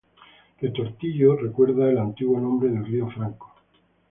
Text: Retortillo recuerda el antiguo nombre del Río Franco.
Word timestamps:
Retortillo 0.59 1.35
recuerda 1.35 1.87
el 1.87 1.99
antiguo 1.99 2.39
nombre 2.39 2.69
del 2.71 2.83
Río 2.87 3.07
Franco. 3.11 3.53